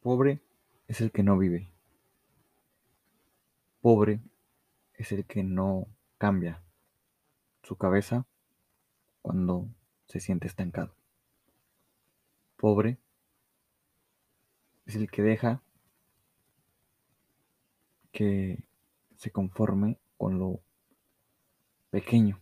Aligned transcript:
Pobre 0.00 0.40
es 0.86 1.00
el 1.00 1.10
que 1.10 1.22
no 1.22 1.36
vive. 1.36 1.68
Pobre 3.80 4.20
es 4.94 5.12
el 5.12 5.24
que 5.24 5.42
no 5.42 5.86
cambia 6.18 6.62
su 7.62 7.76
cabeza 7.76 8.24
cuando 9.22 9.68
se 10.06 10.20
siente 10.20 10.46
estancado. 10.46 10.94
Pobre 12.56 12.98
es 14.86 14.96
el 14.96 15.10
que 15.10 15.22
deja 15.22 15.62
que 18.12 18.62
se 19.16 19.30
conforme 19.30 19.98
con 20.16 20.38
lo 20.38 20.60
pequeño 21.90 22.40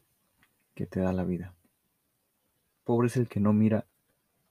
que 0.75 0.87
te 0.87 1.01
da 1.01 1.13
la 1.13 1.25
vida. 1.25 1.55
Pobre 2.85 3.09
es 3.09 3.17
el 3.17 3.29
que 3.29 3.41
no 3.41 3.53
mira 3.53 3.87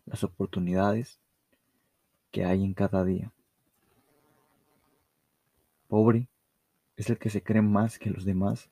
las 0.06 0.24
oportunidades 0.24 1.20
que 2.36 2.44
hay 2.44 2.66
en 2.66 2.74
cada 2.74 3.06
día. 3.06 3.32
Pobre 5.88 6.28
es 6.98 7.10
el 7.10 7.18
que 7.18 7.30
se 7.30 7.42
cree 7.42 7.62
más 7.62 7.98
que 7.98 8.10
los 8.10 8.26
demás 8.26 8.70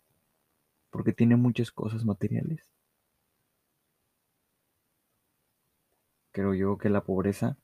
porque 0.90 1.14
tiene 1.14 1.38
muchas 1.38 1.72
cosas 1.72 2.04
materiales. 2.04 2.70
Creo 6.34 6.54
yo 6.54 6.78
que 6.78 6.90
la 6.90 7.06
pobreza, 7.06 7.56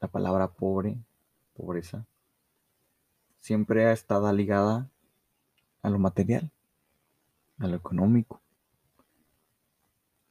la 0.00 0.08
palabra 0.08 0.48
pobre, 0.52 0.96
pobreza, 1.54 2.06
siempre 3.36 3.84
ha 3.84 3.92
estado 3.92 4.32
ligada 4.32 4.88
a 5.82 5.90
lo 5.90 5.98
material, 5.98 6.50
a 7.58 7.66
lo 7.66 7.76
económico, 7.76 8.40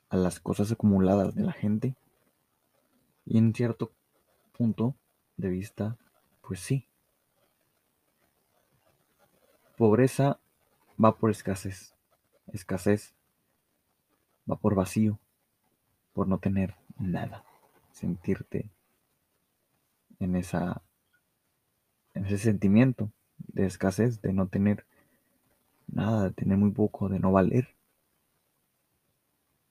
a 0.09 0.17
las 0.17 0.39
cosas 0.39 0.71
acumuladas 0.71 1.35
de 1.35 1.43
la 1.43 1.53
gente. 1.53 1.95
Y 3.23 3.37
en 3.37 3.53
cierto 3.53 3.91
punto 4.57 4.95
de 5.37 5.49
vista, 5.49 5.97
pues 6.41 6.59
sí, 6.59 6.87
Pobreza 9.77 10.39
va 11.03 11.15
por 11.17 11.29
escasez. 11.29 11.93
Escasez 12.51 13.13
va 14.49 14.55
por 14.55 14.73
vacío, 14.73 15.19
por 16.13 16.27
no 16.27 16.39
tener 16.39 16.73
nada. 16.97 17.43
Sentirte 17.91 18.71
en 20.19 20.35
esa 20.35 20.81
en 22.15 22.25
ese 22.25 22.39
sentimiento 22.39 23.11
de 23.37 23.67
escasez, 23.67 24.19
de 24.23 24.33
no 24.33 24.47
tener 24.47 24.83
nada, 25.85 26.23
de 26.23 26.31
tener 26.31 26.57
muy 26.57 26.71
poco, 26.71 27.09
de 27.09 27.19
no 27.19 27.31
valer. 27.31 27.75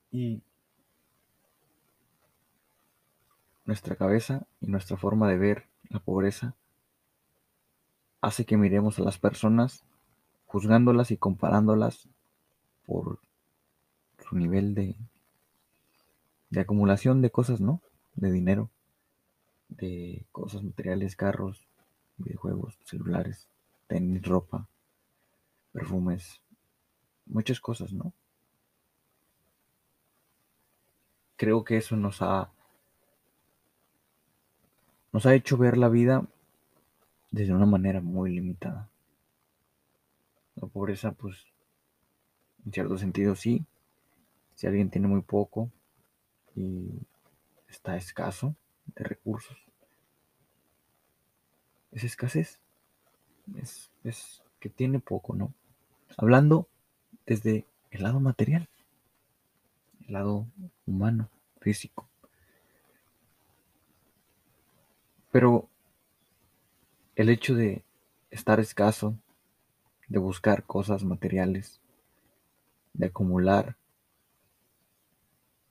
Y 0.09 0.41
nuestra 3.67 3.95
cabeza 3.95 4.47
y 4.61 4.67
nuestra 4.67 4.97
forma 4.97 5.29
de 5.29 5.37
ver 5.37 5.67
la 5.89 5.99
pobreza 5.99 6.55
hace 8.21 8.45
que 8.45 8.57
miremos 8.57 8.97
a 8.97 9.03
las 9.03 9.19
personas 9.19 9.83
juzgándolas 10.47 11.11
y 11.11 11.17
comparándolas 11.17 12.07
por 12.85 13.19
su 14.27 14.37
nivel 14.37 14.73
de, 14.73 14.95
de 16.49 16.59
acumulación 16.61 17.21
de 17.21 17.29
cosas, 17.29 17.59
¿no? 17.59 17.81
De 18.15 18.31
dinero, 18.31 18.69
de 19.67 20.25
cosas 20.31 20.63
materiales, 20.63 21.17
carros, 21.17 21.67
videojuegos, 22.17 22.79
celulares, 22.85 23.49
tenis, 23.87 24.25
ropa, 24.25 24.69
perfumes, 25.73 26.41
muchas 27.25 27.59
cosas, 27.59 27.91
¿no? 27.91 28.13
Creo 31.35 31.65
que 31.65 31.77
eso 31.77 31.97
nos 31.97 32.21
ha 32.21 32.49
nos 35.11 35.25
ha 35.25 35.33
hecho 35.33 35.57
ver 35.57 35.77
la 35.77 35.89
vida 35.89 36.25
desde 37.31 37.53
una 37.53 37.65
manera 37.65 38.01
muy 38.01 38.33
limitada. 38.33 38.89
La 40.55 40.67
pobreza, 40.67 41.11
pues, 41.11 41.45
en 42.65 42.71
cierto 42.73 42.97
sentido 42.97 43.35
sí. 43.35 43.65
Si 44.55 44.65
alguien 44.65 44.89
tiene 44.89 45.07
muy 45.07 45.21
poco 45.21 45.69
y 46.55 46.89
está 47.69 47.95
escaso 47.95 48.55
de 48.95 49.03
recursos, 49.03 49.57
es 51.91 52.03
escasez. 52.03 52.59
Es, 53.55 53.91
es 54.03 54.41
que 54.59 54.69
tiene 54.69 54.99
poco, 54.99 55.35
¿no? 55.35 55.53
Hablando 56.17 56.67
desde 57.25 57.65
el 57.91 58.03
lado 58.03 58.19
material, 58.19 58.67
el 60.07 60.13
lado 60.13 60.47
humano, 60.85 61.29
físico. 61.61 62.07
Pero 65.31 65.67
el 67.15 67.29
hecho 67.29 67.55
de 67.55 67.83
estar 68.31 68.59
escaso 68.59 69.15
de 70.07 70.19
buscar 70.19 70.63
cosas 70.63 71.03
materiales, 71.03 71.81
de 72.93 73.07
acumular 73.07 73.75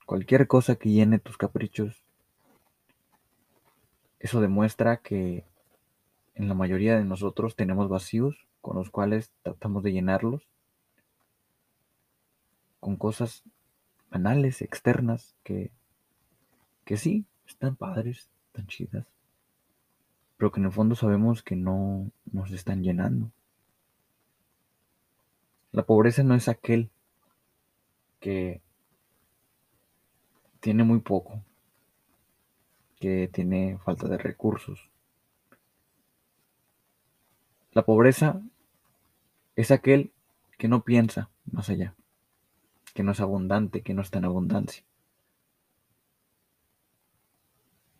cualquier 0.05 0.47
cosa 0.47 0.75
que 0.75 0.89
llene 0.89 1.19
tus 1.19 1.37
caprichos. 1.37 2.01
Eso 4.19 4.41
demuestra 4.41 4.97
que 4.97 5.43
en 6.35 6.47
la 6.47 6.53
mayoría 6.53 6.97
de 6.97 7.03
nosotros 7.03 7.55
tenemos 7.55 7.89
vacíos 7.89 8.47
con 8.61 8.77
los 8.77 8.89
cuales 8.89 9.31
tratamos 9.43 9.83
de 9.83 9.91
llenarlos 9.91 10.47
con 12.79 12.95
cosas 12.95 13.43
banales, 14.09 14.61
externas, 14.61 15.35
que, 15.43 15.71
que 16.85 16.95
sí, 16.95 17.25
están 17.45 17.75
padres, 17.75 18.29
están 18.47 18.67
chidas, 18.67 19.05
pero 20.37 20.51
que 20.51 20.59
en 20.59 20.67
el 20.67 20.71
fondo 20.71 20.95
sabemos 20.95 21.41
que 21.43 21.55
no 21.55 22.11
nos 22.31 22.51
están 22.51 22.83
llenando. 22.83 23.31
La 25.71 25.83
pobreza 25.83 26.23
no 26.23 26.35
es 26.35 26.47
aquel 26.47 26.89
que 28.19 28.61
tiene 30.59 30.83
muy 30.83 30.99
poco, 30.99 31.41
que 32.99 33.29
tiene 33.31 33.77
falta 33.83 34.07
de 34.07 34.17
recursos. 34.17 34.89
La 37.71 37.83
pobreza 37.83 38.41
es 39.55 39.71
aquel 39.71 40.11
que 40.57 40.67
no 40.67 40.83
piensa 40.83 41.29
más 41.51 41.69
allá, 41.69 41.95
que 42.93 43.03
no 43.03 43.11
es 43.11 43.19
abundante, 43.19 43.81
que 43.81 43.93
no 43.93 44.01
está 44.01 44.19
en 44.19 44.25
abundancia. 44.25 44.83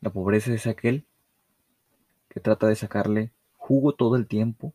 La 0.02 0.12
pobreza 0.12 0.54
es 0.54 0.68
aquel 0.68 1.06
que 2.30 2.40
trata 2.40 2.68
de 2.68 2.76
sacarle 2.76 3.32
jugo 3.56 3.94
todo 3.94 4.16
el 4.16 4.28
tiempo 4.28 4.74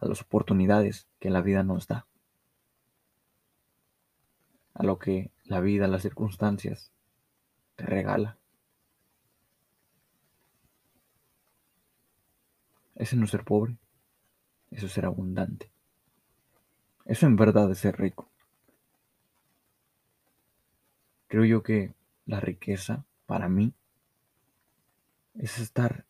a 0.00 0.06
las 0.06 0.22
oportunidades 0.22 1.06
que 1.18 1.30
la 1.30 1.40
vida 1.40 1.62
nos 1.62 1.86
da 1.86 2.06
a 4.78 4.84
lo 4.84 4.98
que 4.98 5.32
la 5.44 5.60
vida, 5.60 5.88
las 5.88 6.02
circunstancias 6.02 6.92
te 7.74 7.84
regala. 7.84 8.38
Ese 12.94 13.16
no 13.16 13.26
ser 13.26 13.44
pobre, 13.44 13.76
eso 14.70 14.86
es 14.86 14.92
ser 14.92 15.04
abundante. 15.04 15.70
Eso 17.04 17.26
en 17.26 17.36
verdad 17.36 17.70
es 17.72 17.78
ser 17.78 17.98
rico. 17.98 18.30
Creo 21.26 21.44
yo 21.44 21.62
que 21.62 21.92
la 22.26 22.38
riqueza 22.38 23.04
para 23.26 23.48
mí 23.48 23.72
es 25.34 25.58
estar 25.58 26.04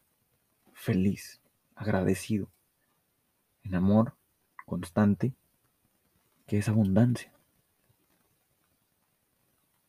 feliz, 0.78 1.40
agradecido, 1.74 2.50
en 3.64 3.74
amor 3.74 4.14
constante, 4.64 5.34
que 6.46 6.58
es 6.58 6.68
abundancia 6.68 7.32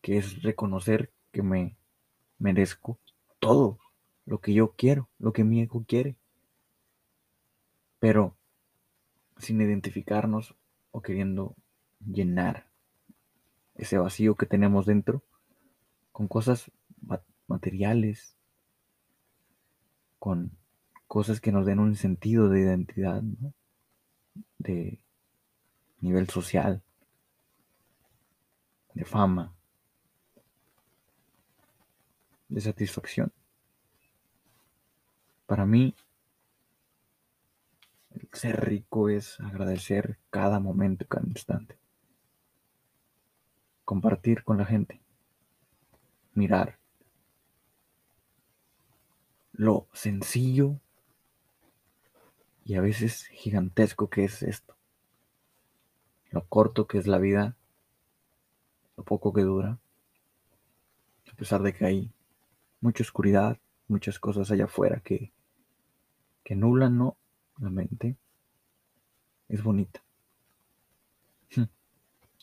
que 0.01 0.17
es 0.17 0.41
reconocer 0.41 1.11
que 1.31 1.44
me 1.44 1.77
merezco 2.38 3.00
todo 3.39 3.79
lo 4.25 4.39
que 4.39 4.53
yo 4.53 4.74
quiero, 4.75 5.09
lo 5.19 5.33
que 5.33 5.44
mi 5.44 5.62
ego 5.62 5.83
quiere. 5.88 6.15
Pero 8.00 8.36
sin 9.38 9.62
identificarnos 9.62 10.56
o 10.91 11.01
queriendo 11.01 11.56
llenar 12.00 12.69
ese 13.75 13.97
vacío 13.97 14.36
que 14.36 14.45
tenemos 14.45 14.86
dentro 14.86 15.24
con 16.12 16.27
cosas 16.27 16.71
materiales, 17.47 18.36
con 20.18 20.51
cosas 21.09 21.41
que 21.41 21.51
nos 21.51 21.65
den 21.65 21.79
un 21.79 21.95
sentido 21.95 22.50
de 22.50 22.61
identidad, 22.61 23.23
de 24.59 25.00
nivel 26.01 26.29
social, 26.29 26.83
de 28.94 29.06
fama 29.06 29.51
de 32.47 32.61
satisfacción. 32.61 33.31
Para 35.47 35.65
mí, 35.65 35.95
ser 38.31 38.63
rico 38.63 39.09
es 39.09 39.39
agradecer 39.39 40.19
cada 40.29 40.59
momento, 40.59 41.07
cada 41.07 41.25
instante. 41.25 41.75
Compartir 43.83 44.44
con 44.44 44.59
la 44.59 44.65
gente. 44.65 45.01
Mirar 46.35 46.77
lo 49.53 49.88
sencillo 49.91 50.79
y 52.69 52.75
a 52.75 52.81
veces 52.81 53.25
gigantesco 53.31 54.12
que 54.12 54.25
es 54.25 54.44
esto. 54.44 54.75
Lo 56.30 56.45
corto 56.45 56.86
que 56.86 57.00
es 57.00 57.07
la 57.07 57.18
vida, 57.18 57.57
lo 58.95 59.04
poco 59.04 59.33
que 59.33 59.42
dura, 59.42 59.80
a 61.31 61.36
pesar 61.36 61.63
de 61.63 61.74
que 61.74 61.86
hay 61.86 62.12
mucha 62.80 63.01
oscuridad, 63.01 63.57
muchas 63.88 64.19
cosas 64.19 64.51
allá 64.51 64.66
afuera 64.66 65.01
que, 65.04 65.31
que 66.44 66.56
nublan 66.56 66.95
¿no? 66.95 67.18
la 67.57 67.71
mente, 67.71 68.18
es 69.48 69.63
bonita. 69.63 70.04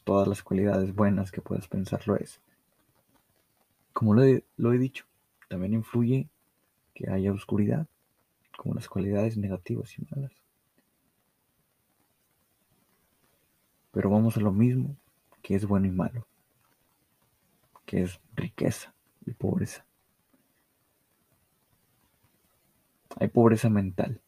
Todas 0.03 0.27
las 0.27 0.43
cualidades 0.43 0.93
buenas 0.93 1.31
que 1.31 1.41
puedas 1.41 1.69
pensar 1.69 2.09
lo 2.09 2.17
es. 2.17 2.41
Como 3.93 4.13
lo 4.13 4.25
he, 4.25 4.45
lo 4.57 4.73
he 4.73 4.79
dicho, 4.79 5.05
también 5.49 5.73
influye 5.73 6.29
que 6.95 7.09
haya 7.13 7.33
oscuridad, 7.33 7.87
como 8.57 8.75
las 8.75 8.89
cualidades 8.89 9.37
negativas 9.37 9.97
y 9.99 10.07
malas. 10.11 10.33
Pero 13.93 14.11
vamos 14.11 14.37
a 14.37 14.41
lo 14.41 14.53
mismo, 14.53 14.97
que 15.43 15.55
es 15.55 15.67
bueno 15.67 15.87
y 15.87 15.91
malo, 15.91 16.27
que 17.85 18.03
es 18.03 18.21
riqueza 18.35 18.95
y 19.25 19.33
pobreza. 19.33 19.87
Hay 23.19 23.29
pobreza 23.29 23.71
mental, 23.71 24.21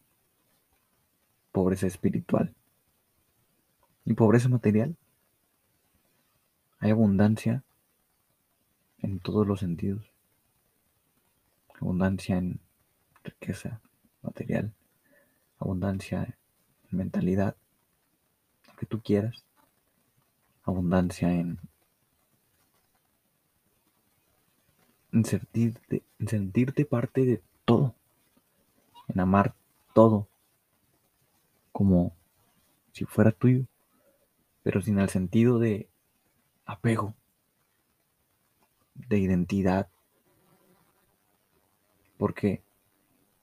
pobreza 1.53 1.87
espiritual 1.87 2.55
y 4.05 4.15
pobreza 4.15 4.49
material. 4.49 4.97
Hay 6.79 6.91
abundancia 6.91 7.65
en 8.99 9.19
todos 9.21 9.47
los 9.47 9.61
sentidos. 9.61 10.11
Abundancia 11.81 12.39
en 12.39 12.61
riqueza 13.23 13.83
material, 14.23 14.73
abundancia 15.59 16.37
en 16.91 16.99
mentalidad, 16.99 17.57
lo 18.67 18.75
que 18.75 18.87
tú 18.87 19.01
quieras, 19.01 19.45
abundancia 20.65 21.33
en, 21.33 21.59
en, 25.13 25.25
sentirte, 25.25 26.03
en 26.19 26.29
sentirte 26.29 26.85
parte 26.85 27.25
de 27.25 27.43
todo 27.65 27.95
en 29.09 29.21
amar 29.21 29.55
todo 29.95 30.29
como 31.73 32.15
si 32.93 33.05
fuera 33.05 33.33
tuyo, 33.33 33.65
pero 34.63 34.83
sin 34.83 34.99
el 34.99 35.09
sentido 35.09 35.59
de 35.59 35.89
apego, 36.67 37.15
de 38.95 39.19
identidad, 39.19 39.89
porque 42.19 42.63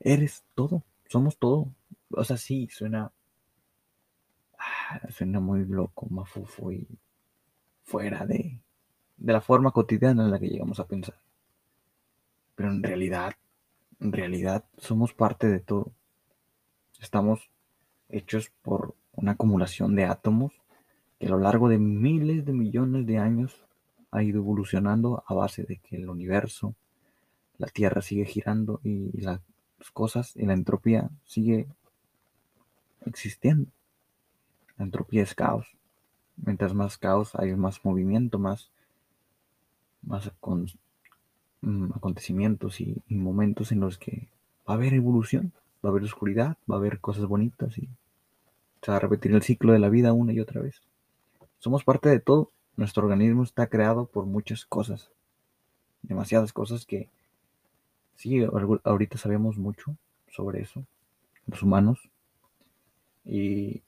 eres 0.06 0.46
todo, 0.56 0.84
somos 1.07 1.38
todo. 1.38 1.68
O 2.12 2.24
sea, 2.24 2.38
sí, 2.38 2.69
suena, 2.72 3.12
ah, 4.57 5.02
suena 5.10 5.42
muy 5.42 5.66
loco, 5.66 6.07
mafufo 6.10 6.72
y 6.72 6.88
fuera 7.84 8.25
de, 8.25 8.60
de 9.18 9.34
la 9.34 9.42
forma 9.42 9.72
cotidiana 9.72 10.24
en 10.24 10.31
la 10.31 10.40
que 10.40 10.48
llegamos 10.48 10.80
a 10.80 10.88
pensar. 10.88 11.19
Pero 12.56 12.72
en 12.72 12.81
realidad 12.81 13.36
en 14.00 14.12
realidad 14.12 14.66
somos 14.78 15.13
parte 15.13 15.48
de 15.48 15.60
todo. 15.60 15.92
Estamos 17.00 17.50
hechos 18.10 18.51
por 18.62 18.96
una 19.13 19.34
acumulación 19.34 19.96
de 19.96 20.06
átomos 20.06 20.54
que 21.19 21.28
a 21.28 21.30
lo 21.30 21.40
largo 21.40 21.69
de 21.69 21.78
miles 21.78 22.46
de 22.46 22.54
millones 22.54 23.06
de 23.06 23.18
años 23.18 23.66
ha 24.12 24.24
ido 24.24 24.40
evolucionando 24.40 25.24
a 25.28 25.34
base 25.34 25.63
de 25.63 25.78
que 25.78 25.98
el 25.98 26.10
universo, 26.10 26.75
la 27.58 27.68
Tierra 27.68 28.01
sigue 28.01 28.25
girando 28.25 28.81
y 28.84 29.22
las 29.22 29.40
cosas 29.92 30.36
y 30.36 30.45
la 30.45 30.54
entropía 30.54 31.10
sigue 31.25 31.68
existiendo. 33.06 33.69
La 34.77 34.86
entropía 34.86 35.24
es 35.24 35.36
caos. 35.36 35.68
Mientras 36.38 36.74
más 36.74 36.98
caos 36.98 37.36
hay 37.36 37.56
más 37.56 37.83
movimiento, 37.86 38.39
más, 38.39 38.69
más 40.01 40.30
Mm, 41.66 41.94
acontecimientos 41.95 42.80
y, 42.80 43.01
momentos 43.10 43.72
en 43.72 43.80
los 43.80 43.98
que 43.98 44.27
va 44.69 44.75
a 44.75 44.77
haber 44.77 44.94
evolución, 44.94 45.51
va 45.83 45.89
a 45.89 45.92
haber 45.92 46.04
oscuridad, 46.04 46.57
va 46.69 46.75
a 46.75 46.77
haber 46.77 47.00
cosas 47.00 47.25
bonitas 47.25 47.80
y 47.80 47.89
se 48.83 48.92
va 48.92 48.98
a 48.98 49.00
repetir 49.00 49.33
el 49.33 49.42
ciclo 49.42 49.74
de 49.74 49.80
la 49.80 49.89
vida 49.89 50.13
una 50.13 50.31
y 50.31 50.39
otra 50.39 50.62
vez. 50.62 50.83
Somos 51.57 51.83
parte 51.83 52.07
de 52.10 52.19
todo. 52.19 52.51
Nuestro 52.77 53.04
organismo 53.04 53.42
está 53.42 53.66
creado 53.66 54.06
por 54.06 54.27
muchas 54.27 54.63
cosas, 54.66 55.10
demasiadas 56.04 56.54
cosas 56.54 56.86
que 56.86 57.10
sí, 58.15 58.44
ahorita 58.83 59.17
sabemos 59.17 59.57
mucho 59.57 59.95
sobre 60.29 60.62
eso, 60.62 60.85
los 61.47 61.62
humanos, 61.62 62.09
y 63.23 63.81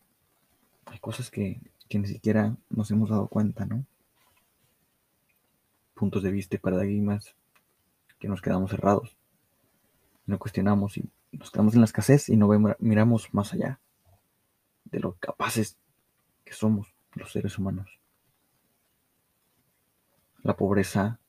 hay 0.86 1.00
cosas 1.00 1.30
que, 1.30 1.60
que 1.88 2.00
ni 2.00 2.08
siquiera 2.08 2.56
nos 2.70 2.92
hemos 2.92 3.10
dado 3.10 3.28
cuenta, 3.28 3.66
¿no? 3.66 3.86
Puntos 5.94 6.24
de 6.24 6.32
vista 6.32 6.56
y 6.56 6.60
paradigmas 6.60 7.36
que 8.20 8.28
nos 8.28 8.42
quedamos 8.42 8.72
cerrados. 8.72 9.16
No 10.26 10.40
cuestionamos 10.40 10.98
y 10.98 11.10
nos 11.32 11.52
quedamos 11.52 11.74
en 11.74 11.82
la 11.82 11.86
escasez 11.86 12.30
y 12.30 12.38
no 12.38 12.50
miramos 12.80 13.34
más 13.34 13.54
allá 13.54 13.80
de 14.86 15.00
lo 15.00 15.14
capaces 15.14 15.78
que 16.44 16.54
somos 16.54 16.94
los 17.14 17.32
seres 17.32 17.58
humanos. 17.58 18.00
La 20.44 20.56
pobreza 20.56 21.20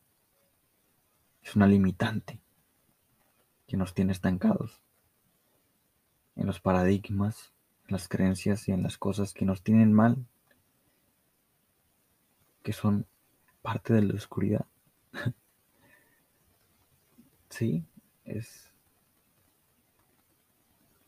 es 1.43 1.57
una 1.57 1.67
limitante 1.67 2.41
que 3.69 3.77
nos 3.77 3.95
tiene 3.95 4.13
estancados 4.13 4.81
en 6.35 6.47
los 6.47 6.59
paradigmas, 6.61 7.53
en 7.87 7.93
las 7.93 8.09
creencias 8.09 8.67
y 8.69 8.73
en 8.73 8.83
las 8.83 8.97
cosas 8.97 9.35
que 9.35 9.45
nos 9.45 9.63
tienen 9.63 9.93
mal, 9.93 10.25
que 12.63 12.73
son 12.73 13.07
parte 13.61 13.93
de 13.93 14.03
la 14.03 14.15
oscuridad. 14.15 14.67
Sí, 17.51 17.83
es... 18.27 18.71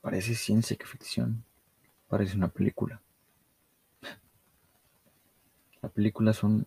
Parece 0.01 0.35
ciencia 0.35 0.75
ficción. 0.87 1.45
Parece 2.09 2.35
una 2.35 2.49
película. 2.49 3.03
Las 5.83 5.93
películas 5.93 6.37
son... 6.37 6.67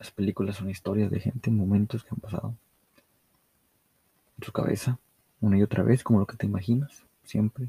Las 0.00 0.10
películas 0.10 0.56
son 0.56 0.68
historias 0.68 1.08
de 1.12 1.20
gente 1.20 1.50
en 1.50 1.56
momentos 1.56 2.02
que 2.02 2.10
han 2.10 2.20
pasado. 2.20 2.56
En 4.38 4.44
su 4.44 4.52
cabeza, 4.52 4.98
una 5.46 5.58
y 5.58 5.62
otra 5.62 5.82
vez, 5.82 6.02
como 6.02 6.20
lo 6.20 6.26
que 6.26 6.36
te 6.36 6.46
imaginas, 6.46 7.04
siempre. 7.24 7.68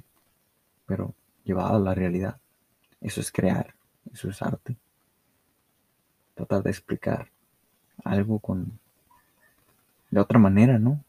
Pero 0.86 1.14
llevado 1.44 1.76
a 1.76 1.80
la 1.80 1.96
realidad. 1.96 2.40
Eso 3.02 3.22
es 3.22 3.32
crear, 3.32 3.76
eso 4.12 4.30
es 4.30 4.42
arte. 4.42 4.76
Tratar 6.36 6.64
de 6.64 6.70
explicar 6.70 7.30
algo 8.04 8.40
con 8.40 8.80
de 10.10 10.20
otra 10.20 10.40
manera, 10.40 10.80
¿no? 10.80 11.04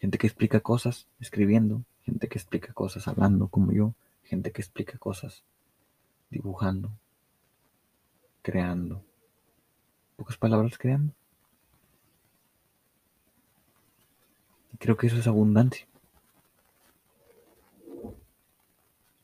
gente 0.00 0.16
que 0.16 0.26
explica 0.26 0.60
cosas 0.60 1.06
escribiendo, 1.20 1.84
gente 2.02 2.26
que 2.28 2.38
explica 2.38 2.72
cosas 2.72 3.06
hablando 3.06 3.48
como 3.48 3.70
yo, 3.70 3.94
gente 4.24 4.50
que 4.50 4.62
explica 4.62 4.96
cosas 4.98 5.44
dibujando, 6.30 6.90
creando. 8.42 9.04
Pocas 10.16 10.38
palabras 10.38 10.78
creando. 10.78 11.12
Creo 14.78 14.96
que 14.96 15.08
eso 15.08 15.18
es 15.18 15.26
abundancia. 15.26 15.86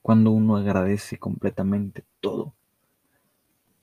Cuando 0.07 0.31
uno 0.31 0.57
agradece 0.57 1.19
completamente 1.19 2.05
todo, 2.21 2.55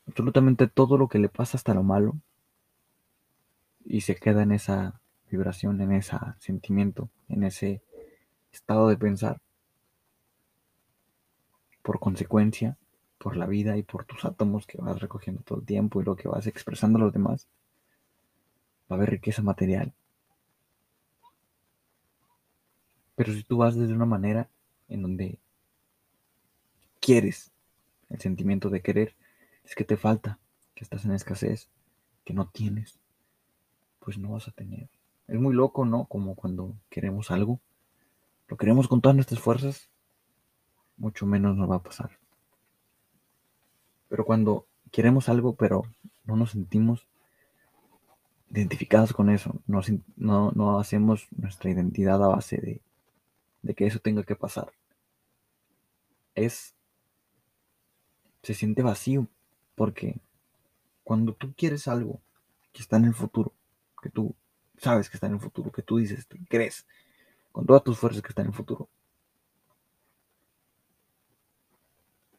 absolutamente 0.07 0.67
todo 0.67 0.97
lo 0.97 1.09
que 1.09 1.19
le 1.19 1.27
pasa 1.27 1.57
hasta 1.57 1.73
lo 1.73 1.83
malo, 1.83 2.15
y 3.83 3.99
se 3.99 4.15
queda 4.15 4.43
en 4.43 4.53
esa 4.53 5.01
vibración, 5.29 5.81
en 5.81 5.91
ese 5.91 6.15
sentimiento, 6.39 7.09
en 7.27 7.43
ese 7.43 7.81
estado 8.53 8.87
de 8.87 8.95
pensar. 8.95 9.41
Por 11.81 11.99
consecuencia, 11.99 12.77
por 13.17 13.35
la 13.35 13.45
vida 13.45 13.75
y 13.75 13.83
por 13.83 14.05
tus 14.05 14.23
átomos 14.23 14.65
que 14.65 14.77
vas 14.77 15.01
recogiendo 15.01 15.41
todo 15.43 15.59
el 15.59 15.65
tiempo 15.65 15.99
y 15.99 16.05
lo 16.05 16.15
que 16.15 16.29
vas 16.29 16.47
expresando 16.47 16.99
a 16.99 17.01
los 17.01 17.11
demás, 17.11 17.49
va 18.89 18.95
a 18.95 18.97
haber 18.97 19.09
riqueza 19.09 19.41
material. 19.41 19.91
Pero 23.17 23.33
si 23.33 23.43
tú 23.43 23.57
vas 23.57 23.75
desde 23.75 23.93
una 23.93 24.05
manera 24.05 24.47
en 24.87 25.01
donde 25.01 25.42
quieres, 27.03 27.51
el 28.09 28.19
sentimiento 28.19 28.69
de 28.69 28.81
querer, 28.81 29.15
es 29.63 29.75
que 29.75 29.83
te 29.83 29.97
falta, 29.97 30.39
que 30.75 30.83
estás 30.83 31.05
en 31.05 31.11
escasez, 31.11 31.69
que 32.23 32.33
no 32.33 32.47
tienes, 32.47 32.99
pues 33.99 34.17
no 34.17 34.31
vas 34.31 34.47
a 34.47 34.51
tener. 34.51 34.89
Es 35.27 35.39
muy 35.39 35.53
loco, 35.53 35.85
¿no? 35.85 36.05
Como 36.05 36.35
cuando 36.35 36.75
queremos 36.89 37.31
algo, 37.31 37.59
lo 38.47 38.57
queremos 38.57 38.87
con 38.87 39.01
todas 39.01 39.15
nuestras 39.15 39.39
fuerzas, 39.39 39.89
mucho 40.97 41.25
menos 41.25 41.55
nos 41.55 41.69
va 41.69 41.77
a 41.77 41.83
pasar. 41.83 42.11
Pero 44.09 44.25
cuando 44.25 44.65
queremos 44.91 45.29
algo, 45.29 45.55
pero 45.55 45.83
no 46.25 46.35
nos 46.35 46.51
sentimos 46.51 47.07
identificados 48.51 49.13
con 49.13 49.29
eso, 49.29 49.55
no, 49.65 49.81
no, 50.15 50.51
no 50.51 50.79
hacemos 50.79 51.27
nuestra 51.35 51.71
identidad 51.71 52.23
a 52.23 52.27
base 52.27 52.57
de 52.57 52.81
de 53.63 53.73
que 53.73 53.87
eso 53.87 53.99
tenga 53.99 54.23
que 54.23 54.35
pasar. 54.35 54.71
Es 56.35 56.75
se 58.43 58.53
siente 58.53 58.83
vacío 58.83 59.27
porque 59.75 60.19
cuando 61.03 61.33
tú 61.33 61.53
quieres 61.55 61.87
algo 61.87 62.21
que 62.71 62.81
está 62.81 62.97
en 62.97 63.05
el 63.05 63.13
futuro, 63.13 63.53
que 64.01 64.09
tú 64.09 64.35
sabes 64.77 65.09
que 65.09 65.17
está 65.17 65.27
en 65.27 65.33
el 65.33 65.39
futuro, 65.39 65.71
que 65.71 65.81
tú 65.81 65.97
dices, 65.97 66.25
que 66.25 66.37
crees 66.45 66.85
con 67.51 67.65
todas 67.65 67.83
tus 67.83 67.97
fuerzas 67.97 68.21
que 68.21 68.29
está 68.29 68.41
en 68.41 68.49
el 68.49 68.53
futuro. 68.53 68.89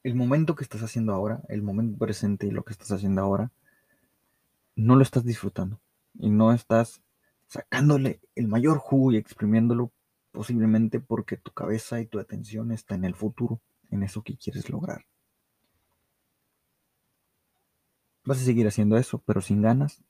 El 0.03 0.15
momento 0.15 0.55
que 0.55 0.65
estás 0.65 0.83
haciendo 0.83 1.15
ahora, 1.15 1.43
el 1.49 1.63
momento 1.63 1.97
presente 1.97 2.47
y 2.47 2.51
lo 2.51 2.65
que 2.65 2.73
estás 2.73 2.93
haciendo 2.93 3.23
ahora, 3.23 3.51
no 4.77 4.97
lo 4.97 5.03
estás 5.03 5.25
disfrutando 5.25 5.81
y 6.19 6.29
no 6.29 6.53
estás 6.53 7.01
sacándole 7.47 8.21
el 8.35 8.49
mayor 8.49 8.79
jugo 8.79 9.13
y 9.13 9.17
exprimiéndolo 9.17 9.93
posiblemente 10.33 11.01
porque 11.01 11.37
tu 11.37 11.53
cabeza 11.53 12.01
y 12.01 12.07
tu 12.07 12.19
atención 12.19 12.73
está 12.73 12.95
en 12.95 13.05
el 13.05 13.15
futuro, 13.15 13.61
en 13.91 14.03
eso 14.03 14.23
que 14.23 14.37
quieres 14.37 14.69
lograr. 14.69 15.07
Vas 18.25 18.41
a 18.41 18.45
seguir 18.45 18.67
haciendo 18.67 18.97
eso, 18.97 19.19
pero 19.19 19.41
sin 19.41 19.63
ganas, 19.63 20.03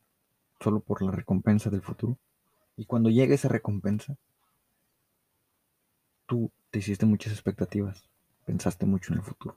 solo 0.60 0.80
por 0.80 1.02
la 1.02 1.10
recompensa 1.10 1.70
del 1.70 1.82
futuro. 1.82 2.18
Y 2.76 2.86
cuando 2.86 3.10
llegue 3.10 3.34
esa 3.34 3.48
recompensa, 3.48 4.16
tú 6.26 6.50
te 6.70 6.78
hiciste 6.78 7.06
muchas 7.06 7.32
expectativas, 7.32 8.08
pensaste 8.46 8.86
mucho 8.86 9.12
en 9.12 9.18
el 9.18 9.24
futuro, 9.24 9.56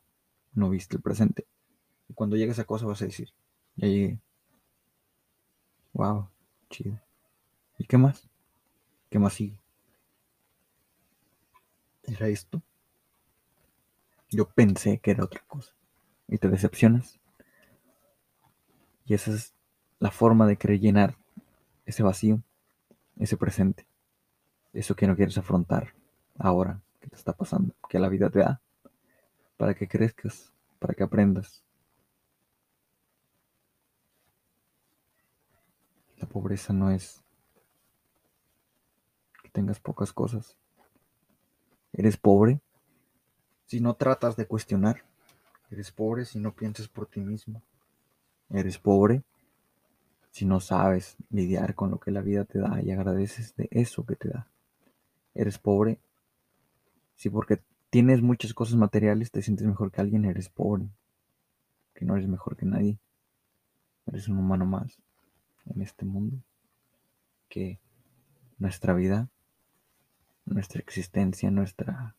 no 0.53 0.69
viste 0.69 0.97
el 0.97 1.01
presente. 1.01 1.45
Y 2.09 2.13
cuando 2.13 2.35
llegue 2.35 2.51
esa 2.51 2.65
cosa 2.65 2.85
vas 2.85 3.01
a 3.01 3.05
decir, 3.05 3.29
ya 3.75 3.87
llegué. 3.87 4.19
Wow, 5.93 6.29
chido. 6.69 6.99
¿Y 7.77 7.85
qué 7.85 7.97
más? 7.97 8.27
¿Qué 9.09 9.19
más 9.19 9.33
sigue? 9.33 9.59
¿Era 12.03 12.27
esto? 12.27 12.61
Yo 14.29 14.47
pensé 14.47 14.99
que 14.99 15.11
era 15.11 15.23
otra 15.23 15.41
cosa. 15.47 15.73
Y 16.27 16.37
te 16.37 16.49
decepcionas. 16.49 17.19
Y 19.07 19.13
esa 19.13 19.31
es 19.31 19.53
la 19.99 20.11
forma 20.11 20.45
de 20.45 20.57
querer 20.57 20.81
llenar 20.81 21.17
ese 21.85 22.03
vacío, 22.03 22.43
ese 23.15 23.37
presente, 23.37 23.87
eso 24.73 24.95
que 24.95 25.07
no 25.07 25.15
quieres 25.15 25.37
afrontar 25.37 25.93
ahora 26.37 26.81
que 26.99 27.07
te 27.07 27.15
está 27.15 27.31
pasando, 27.31 27.73
que 27.87 27.99
la 27.99 28.09
vida 28.09 28.29
te 28.29 28.39
da, 28.39 28.61
para 29.55 29.73
que 29.73 29.87
crezcas, 29.87 30.51
para 30.77 30.93
que 30.93 31.03
aprendas. 31.03 31.63
La 36.17 36.27
pobreza 36.27 36.73
no 36.73 36.91
es 36.91 37.23
que 39.41 39.49
tengas 39.49 39.79
pocas 39.79 40.11
cosas. 40.11 40.57
Eres 41.93 42.17
pobre 42.17 42.59
si 43.67 43.79
no 43.79 43.95
tratas 43.95 44.35
de 44.35 44.47
cuestionar. 44.47 45.05
Eres 45.69 45.91
pobre 45.91 46.25
si 46.25 46.39
no 46.39 46.53
piensas 46.53 46.89
por 46.89 47.07
ti 47.07 47.21
mismo. 47.21 47.61
Eres 48.49 48.77
pobre 48.77 49.23
si 50.31 50.45
no 50.45 50.59
sabes 50.59 51.17
lidiar 51.29 51.75
con 51.75 51.91
lo 51.91 51.99
que 51.99 52.11
la 52.11 52.21
vida 52.21 52.45
te 52.45 52.59
da 52.59 52.81
y 52.81 52.91
agradeces 52.91 53.55
de 53.55 53.67
eso 53.71 54.05
que 54.05 54.15
te 54.15 54.29
da. 54.29 54.47
Eres 55.33 55.57
pobre 55.57 55.99
si 57.17 57.31
porque 57.31 57.59
tienes 57.89 58.21
muchas 58.21 58.53
cosas 58.53 58.75
materiales 58.75 59.31
te 59.31 59.41
sientes 59.41 59.65
mejor 59.65 59.91
que 59.91 60.01
alguien, 60.01 60.23
eres 60.23 60.49
pobre. 60.49 60.87
Que 61.95 62.05
no 62.05 62.15
eres 62.15 62.27
mejor 62.27 62.55
que 62.55 62.65
nadie. 62.65 62.99
Eres 64.05 64.27
un 64.27 64.37
humano 64.37 64.65
más 64.65 64.99
en 65.65 65.81
este 65.81 66.05
mundo. 66.05 66.37
Que 67.49 67.79
nuestra 68.59 68.93
vida, 68.93 69.29
nuestra 70.45 70.79
existencia, 70.79 71.49
nuestra 71.49 72.15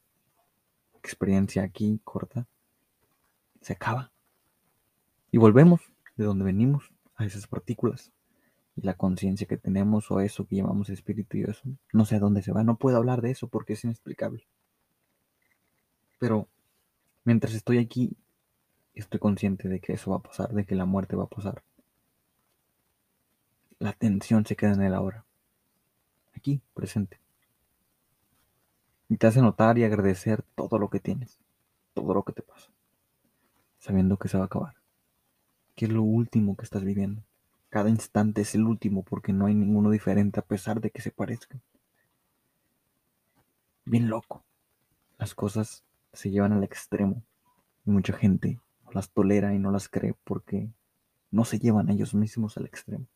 experiencia 0.94 1.62
aquí 1.62 2.00
corta, 2.02 2.46
se 3.60 3.74
acaba. 3.74 4.10
Y 5.30 5.38
volvemos 5.38 5.80
de 6.18 6.24
donde 6.24 6.44
venimos, 6.44 6.92
a 7.16 7.24
esas 7.24 7.46
partículas. 7.46 8.12
Y 8.76 8.82
la 8.82 8.94
conciencia 8.94 9.46
que 9.46 9.56
tenemos 9.56 10.10
o 10.10 10.20
eso 10.20 10.46
que 10.46 10.56
llamamos 10.56 10.90
espíritu 10.90 11.36
y 11.36 11.42
eso, 11.42 11.62
no 11.92 12.04
sé 12.04 12.16
a 12.16 12.20
dónde 12.20 12.42
se 12.42 12.52
va. 12.52 12.62
No 12.62 12.76
puedo 12.76 12.96
hablar 12.96 13.22
de 13.22 13.30
eso 13.30 13.48
porque 13.48 13.72
es 13.72 13.84
inexplicable. 13.84 14.46
Pero 16.18 16.48
mientras 17.24 17.54
estoy 17.54 17.78
aquí, 17.78 18.16
estoy 18.94 19.18
consciente 19.18 19.68
de 19.68 19.80
que 19.80 19.94
eso 19.94 20.10
va 20.10 20.18
a 20.18 20.22
pasar, 20.22 20.52
de 20.52 20.64
que 20.64 20.74
la 20.74 20.84
muerte 20.84 21.16
va 21.16 21.24
a 21.24 21.28
pasar. 21.28 21.62
La 23.78 23.90
atención 23.90 24.44
se 24.44 24.56
queda 24.56 24.74
en 24.74 24.82
el 24.82 24.94
ahora. 24.94 25.24
Aquí, 26.34 26.60
presente. 26.74 27.20
Y 29.08 29.16
te 29.16 29.26
hace 29.26 29.40
notar 29.40 29.78
y 29.78 29.84
agradecer 29.84 30.42
todo 30.54 30.78
lo 30.78 30.90
que 30.90 31.00
tienes, 31.00 31.38
todo 31.94 32.14
lo 32.14 32.22
que 32.24 32.32
te 32.32 32.42
pasa, 32.42 32.70
sabiendo 33.78 34.18
que 34.18 34.28
se 34.28 34.36
va 34.36 34.44
a 34.44 34.46
acabar 34.46 34.77
que 35.78 35.84
es 35.84 35.92
lo 35.92 36.02
último 36.02 36.56
que 36.56 36.64
estás 36.64 36.82
viviendo. 36.82 37.22
Cada 37.70 37.88
instante 37.88 38.40
es 38.40 38.56
el 38.56 38.64
último 38.64 39.04
porque 39.04 39.32
no 39.32 39.46
hay 39.46 39.54
ninguno 39.54 39.90
diferente 39.90 40.40
a 40.40 40.42
pesar 40.42 40.80
de 40.80 40.90
que 40.90 41.00
se 41.00 41.12
parezcan. 41.12 41.60
Bien 43.84 44.08
loco. 44.08 44.42
Las 45.18 45.36
cosas 45.36 45.84
se 46.12 46.32
llevan 46.32 46.52
al 46.52 46.64
extremo 46.64 47.22
y 47.86 47.92
mucha 47.92 48.12
gente 48.12 48.58
las 48.92 49.10
tolera 49.10 49.54
y 49.54 49.60
no 49.60 49.70
las 49.70 49.88
cree 49.88 50.16
porque 50.24 50.68
no 51.30 51.44
se 51.44 51.60
llevan 51.60 51.88
a 51.88 51.92
ellos 51.92 52.12
mismos 52.12 52.56
al 52.56 52.66
extremo. 52.66 53.06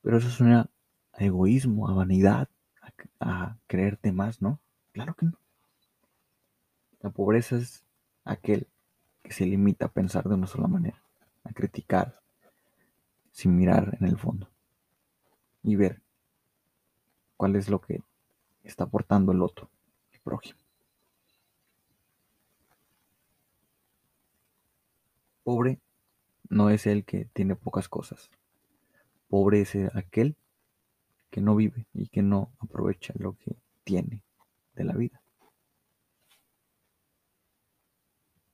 Pero 0.00 0.18
eso 0.18 0.30
suena 0.30 0.70
a 1.12 1.24
egoísmo, 1.24 1.88
a 1.88 1.92
vanidad, 1.92 2.48
a, 2.80 2.92
a 3.18 3.56
creerte 3.66 4.12
más, 4.12 4.40
¿no? 4.40 4.60
Claro 4.92 5.14
que 5.14 5.26
no. 5.26 5.38
La 7.00 7.10
pobreza 7.10 7.56
es 7.56 7.82
aquel 8.24 8.68
que 9.24 9.32
se 9.32 9.44
limita 9.44 9.86
a 9.86 9.92
pensar 9.92 10.28
de 10.28 10.36
una 10.36 10.46
sola 10.46 10.68
manera 10.68 11.02
a 11.44 11.52
criticar 11.52 12.20
sin 13.30 13.56
mirar 13.56 13.96
en 14.00 14.06
el 14.06 14.18
fondo 14.18 14.48
y 15.62 15.76
ver 15.76 16.02
cuál 17.36 17.56
es 17.56 17.68
lo 17.68 17.80
que 17.80 18.02
está 18.62 18.84
aportando 18.84 19.32
el 19.32 19.42
otro, 19.42 19.70
el 20.12 20.20
prójimo. 20.20 20.58
Pobre 25.42 25.80
no 26.48 26.70
es 26.70 26.86
el 26.86 27.04
que 27.04 27.24
tiene 27.32 27.56
pocas 27.56 27.88
cosas. 27.88 28.30
Pobre 29.28 29.62
es 29.62 29.74
aquel 29.94 30.36
que 31.30 31.40
no 31.40 31.56
vive 31.56 31.86
y 31.94 32.08
que 32.08 32.22
no 32.22 32.52
aprovecha 32.58 33.14
lo 33.16 33.36
que 33.38 33.56
tiene 33.84 34.22
de 34.74 34.84
la 34.84 34.92
vida. 34.92 35.21